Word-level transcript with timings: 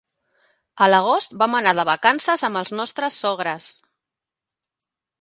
A 0.85 0.87
l'agost 0.91 1.35
vam 1.43 1.59
anar 1.59 1.75
de 1.81 1.87
vacances 1.91 2.47
amb 2.49 2.63
els 2.65 2.75
nostres 2.81 3.23
sogres. 3.25 3.73